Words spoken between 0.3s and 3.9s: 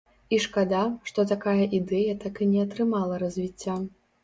І шкада, што такая ідэя так і не атрымала развіцця.